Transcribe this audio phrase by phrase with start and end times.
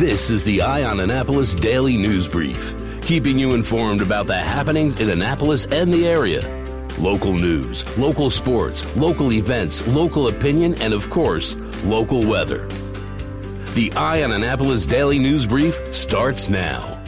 [0.00, 4.98] This is the Eye on Annapolis Daily News Brief, keeping you informed about the happenings
[4.98, 6.40] in Annapolis and the area.
[6.98, 12.66] Local news, local sports, local events, local opinion, and of course, local weather.
[13.74, 16.98] The Eye on Annapolis Daily News Brief starts now.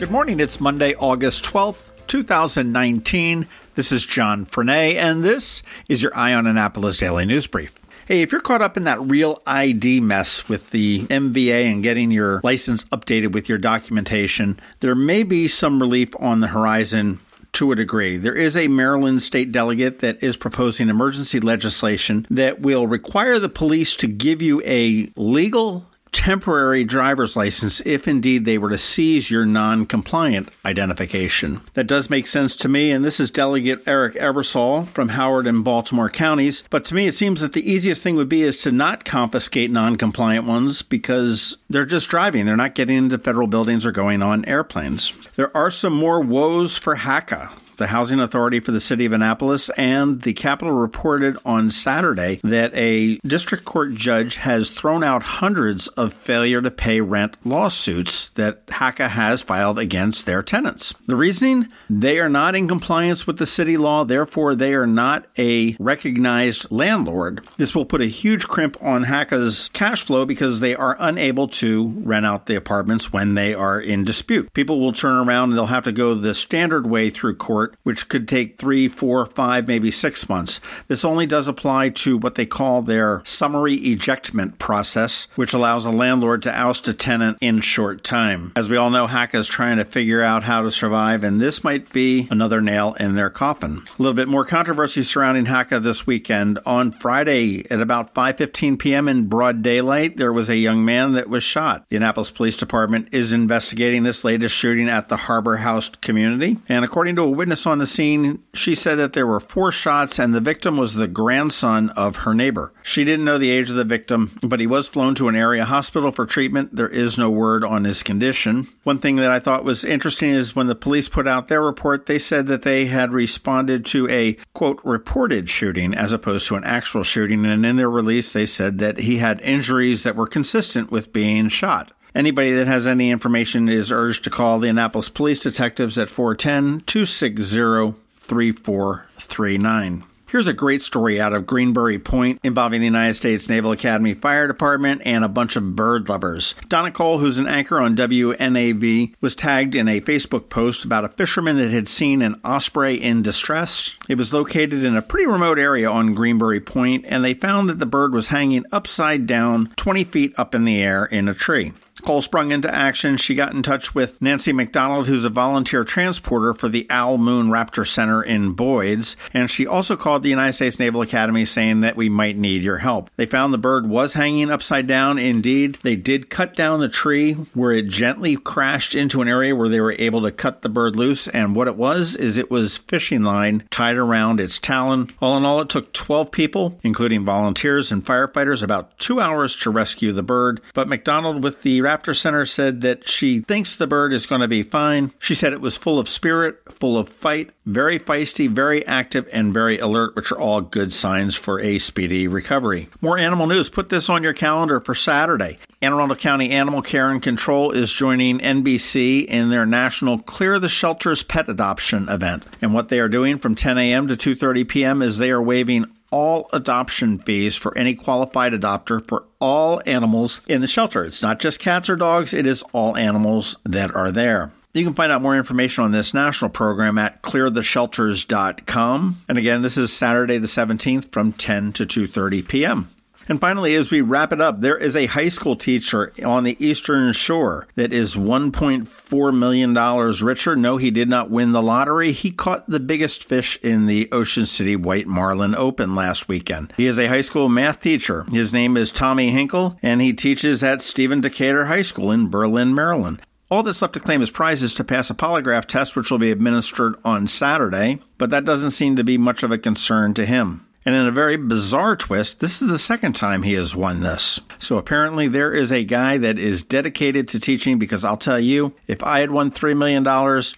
[0.00, 0.40] Good morning.
[0.40, 3.46] It's Monday, August 12th, 2019.
[3.76, 7.72] This is John Frenaye, and this is your Eye on Annapolis Daily News Brief.
[8.12, 12.10] Hey, if you're caught up in that real ID mess with the MVA and getting
[12.10, 17.20] your license updated with your documentation, there may be some relief on the horizon
[17.54, 18.18] to a degree.
[18.18, 23.48] There is a Maryland state delegate that is proposing emergency legislation that will require the
[23.48, 29.30] police to give you a legal temporary driver's license if indeed they were to seize
[29.30, 31.60] your non compliant identification.
[31.74, 35.64] That does make sense to me, and this is Delegate Eric Ebersole from Howard and
[35.64, 36.62] Baltimore counties.
[36.70, 39.70] But to me, it seems that the easiest thing would be is to not confiscate
[39.70, 42.46] non compliant ones because they're just driving.
[42.46, 45.12] They're not getting into federal buildings or going on airplanes.
[45.36, 49.70] There are some more woes for HACA the Housing Authority for the City of Annapolis,
[49.70, 55.88] and the Capital reported on Saturday that a district court judge has thrown out hundreds
[55.88, 60.94] of failure to pay rent lawsuits that HACA has filed against their tenants.
[61.06, 61.68] The reasoning?
[61.88, 66.70] They are not in compliance with the city law, therefore, they are not a recognized
[66.70, 67.46] landlord.
[67.56, 71.88] This will put a huge crimp on HACA's cash flow because they are unable to
[71.98, 74.52] rent out the apartments when they are in dispute.
[74.52, 77.76] People will turn around and they'll have to go the standard way through court court,
[77.82, 80.60] which could take three, four, five, maybe six months.
[80.88, 85.90] This only does apply to what they call their summary ejectment process, which allows a
[85.90, 88.52] landlord to oust a tenant in short time.
[88.56, 91.62] As we all know, HACA is trying to figure out how to survive, and this
[91.62, 93.82] might be another nail in their coffin.
[93.98, 96.58] A little bit more controversy surrounding HACA this weekend.
[96.66, 99.08] On Friday at about 5:15 p.m.
[99.08, 101.84] in broad daylight, there was a young man that was shot.
[101.88, 106.84] The Annapolis Police Department is investigating this latest shooting at the Harbour House community, and
[106.84, 110.18] according to a witness witness on the scene, she said that there were four shots
[110.18, 112.72] and the victim was the grandson of her neighbor.
[112.82, 115.66] She didn't know the age of the victim, but he was flown to an area
[115.66, 116.74] hospital for treatment.
[116.74, 118.68] There is no word on his condition.
[118.84, 122.06] One thing that I thought was interesting is when the police put out their report,
[122.06, 126.64] they said that they had responded to a quote reported shooting as opposed to an
[126.64, 127.44] actual shooting.
[127.44, 131.48] And in their release, they said that he had injuries that were consistent with being
[131.48, 131.92] shot.
[132.14, 136.82] Anybody that has any information is urged to call the Annapolis Police Detectives at 410
[136.86, 140.04] 260 3439.
[140.32, 144.46] Here's a great story out of Greenbury Point involving the United States Naval Academy Fire
[144.46, 146.54] Department and a bunch of bird lovers.
[146.68, 151.10] Donna Cole, who's an anchor on WNAV, was tagged in a Facebook post about a
[151.10, 153.94] fisherman that had seen an osprey in distress.
[154.08, 157.78] It was located in a pretty remote area on Greenbury Point, and they found that
[157.78, 161.74] the bird was hanging upside down 20 feet up in the air in a tree.
[162.02, 163.16] Cole sprung into action.
[163.16, 167.48] She got in touch with Nancy McDonald, who's a volunteer transporter for the Owl Moon
[167.48, 171.96] Raptor Center in Boyds, and she also called the United States Naval Academy saying that
[171.96, 173.10] we might need your help.
[173.16, 175.18] They found the bird was hanging upside down.
[175.18, 179.68] Indeed, they did cut down the tree where it gently crashed into an area where
[179.68, 182.78] they were able to cut the bird loose, and what it was is it was
[182.78, 185.12] fishing line tied around its talon.
[185.20, 189.70] All in all, it took 12 people, including volunteers and firefighters, about two hours to
[189.70, 194.14] rescue the bird, but McDonald with the Raptor Center said that she thinks the bird
[194.14, 195.12] is going to be fine.
[195.18, 199.52] She said it was full of spirit, full of fight, very feisty, very active, and
[199.52, 202.88] very alert, which are all good signs for a speedy recovery.
[203.02, 203.68] More animal news.
[203.68, 205.58] Put this on your calendar for Saturday.
[205.82, 210.70] Anne Arundel County Animal Care and Control is joining NBC in their national Clear the
[210.70, 212.44] Shelters Pet Adoption event.
[212.62, 214.08] And what they are doing from 10 a.m.
[214.08, 215.02] to 2:30 p.m.
[215.02, 220.60] is they are waiving all adoption fees for any qualified adopter for all animals in
[220.60, 221.04] the shelter.
[221.04, 224.52] It's not just cats or dogs, it is all animals that are there.
[224.74, 229.22] You can find out more information on this national program at cleartheshelters.com.
[229.28, 232.90] And again, this is Saturday the 17th from 10 to 2:30 p.m.
[233.28, 236.56] And finally, as we wrap it up, there is a high school teacher on the
[236.64, 240.56] Eastern Shore that is $1.4 million richer.
[240.56, 242.12] No, he did not win the lottery.
[242.12, 246.72] He caught the biggest fish in the Ocean City White Marlin Open last weekend.
[246.76, 248.24] He is a high school math teacher.
[248.30, 252.74] His name is Tommy Hinkle, and he teaches at Stephen Decatur High School in Berlin,
[252.74, 253.22] Maryland.
[253.50, 256.30] All that's left to claim as prizes to pass a polygraph test, which will be
[256.30, 260.66] administered on Saturday, but that doesn't seem to be much of a concern to him.
[260.84, 264.40] And in a very bizarre twist, this is the second time he has won this.
[264.58, 268.74] So apparently there is a guy that is dedicated to teaching because I'll tell you,
[268.88, 270.06] if I had won $3 million,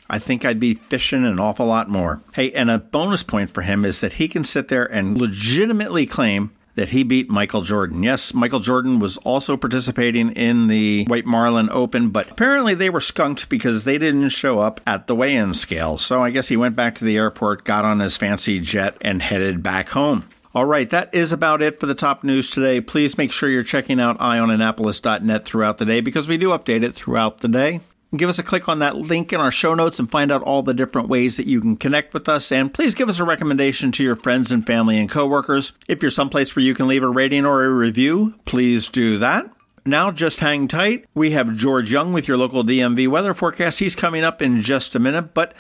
[0.09, 2.23] I think I'd be fishing an awful lot more.
[2.33, 6.07] Hey, and a bonus point for him is that he can sit there and legitimately
[6.07, 8.03] claim that he beat Michael Jordan.
[8.03, 13.01] Yes, Michael Jordan was also participating in the White Marlin Open, but apparently they were
[13.01, 15.99] skunked because they didn't show up at the weigh in scale.
[15.99, 19.23] So I guess he went back to the airport, got on his fancy jet, and
[19.23, 20.25] headed back home.
[20.55, 22.81] All right, that is about it for the top news today.
[22.81, 26.95] Please make sure you're checking out eyeonannapolis.net throughout the day because we do update it
[26.95, 27.81] throughout the day.
[28.17, 30.63] Give us a click on that link in our show notes and find out all
[30.63, 32.53] the different ways that you can connect with us.
[32.53, 35.73] And please give us a recommendation to your friends and family and coworkers.
[35.89, 39.51] If you're someplace where you can leave a rating or a review, please do that.
[39.85, 41.07] Now, just hang tight.
[41.15, 43.81] We have George Young with your local DMV weather forecast.
[43.81, 45.53] He's coming up in just a minute, but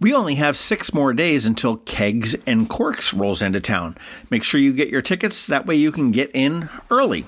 [0.00, 3.98] we only have six more days until Kegs and Corks rolls into town.
[4.30, 5.46] Make sure you get your tickets.
[5.46, 7.26] That way you can get in early.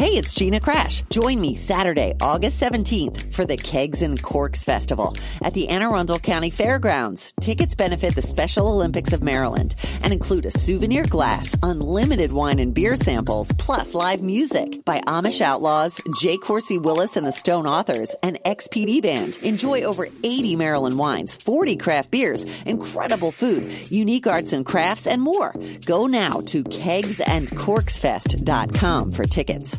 [0.00, 1.02] Hey, it's Gina Crash.
[1.10, 6.18] Join me Saturday, August 17th for the Kegs and Corks Festival at the Anne Arundel
[6.18, 7.34] County Fairgrounds.
[7.38, 12.72] Tickets benefit the Special Olympics of Maryland and include a souvenir glass, unlimited wine and
[12.72, 16.38] beer samples, plus live music by Amish Outlaws, J.
[16.38, 19.36] Coursey Willis and the Stone Authors, and XPD Band.
[19.42, 25.20] Enjoy over 80 Maryland wines, 40 craft beers, incredible food, unique arts and crafts, and
[25.20, 25.54] more.
[25.84, 29.78] Go now to kegsandcorksfest.com for tickets.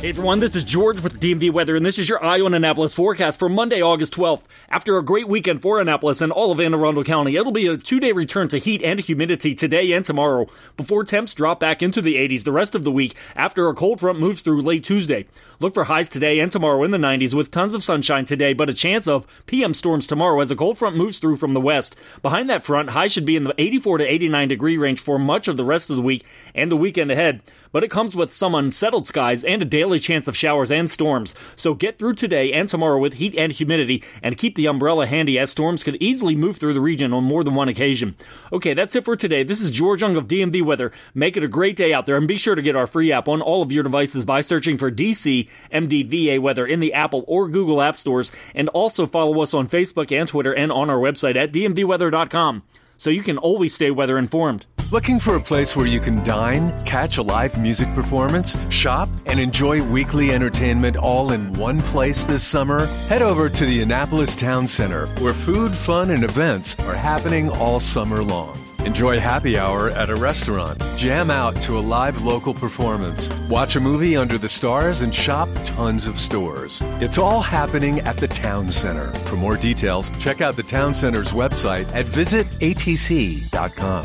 [0.00, 2.94] Hey everyone, this is George with DMV Weather, and this is your Eye on Annapolis
[2.94, 4.44] forecast for Monday, August 12th.
[4.70, 7.76] After a great weekend for Annapolis and all of Anne Arundel County, it'll be a
[7.76, 10.46] two-day return to heat and humidity today and tomorrow,
[10.78, 14.00] before temps drop back into the 80s the rest of the week after a cold
[14.00, 15.26] front moves through late Tuesday.
[15.58, 18.70] Look for highs today and tomorrow in the 90s with tons of sunshine today, but
[18.70, 21.94] a chance of PM storms tomorrow as a cold front moves through from the west.
[22.22, 25.46] Behind that front, highs should be in the 84 to 89 degree range for much
[25.46, 26.24] of the rest of the week
[26.54, 30.28] and the weekend ahead, but it comes with some unsettled skies and a daily chance
[30.28, 31.34] of showers and storms.
[31.56, 35.38] So get through today and tomorrow with heat and humidity and keep the umbrella handy
[35.38, 38.14] as storms could easily move through the region on more than one occasion.
[38.52, 39.42] Okay, that's it for today.
[39.42, 40.92] This is George Young of DMV Weather.
[41.14, 43.28] Make it a great day out there and be sure to get our free app
[43.28, 47.48] on all of your devices by searching for DC MDVA weather in the Apple or
[47.48, 51.36] Google App Stores, and also follow us on Facebook and Twitter and on our website
[51.36, 52.62] at dmvweather.com
[53.00, 54.66] so you can always stay weather informed.
[54.92, 59.40] Looking for a place where you can dine, catch a live music performance, shop, and
[59.40, 62.86] enjoy weekly entertainment all in one place this summer?
[63.08, 67.80] Head over to the Annapolis Town Center, where food, fun, and events are happening all
[67.80, 68.58] summer long.
[68.86, 73.80] Enjoy happy hour at a restaurant, jam out to a live local performance, watch a
[73.80, 76.80] movie under the stars, and shop tons of stores.
[76.98, 79.12] It's all happening at the Town Center.
[79.26, 84.04] For more details, check out the Town Center's website at visitatc.com.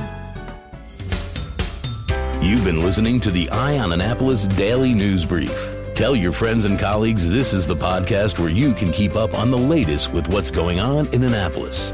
[2.44, 5.74] You've been listening to the Eye on Annapolis Daily News Brief.
[5.96, 9.52] Tell your friends and colleagues this is the podcast where you can keep up on
[9.52, 11.94] the latest with what's going on in Annapolis.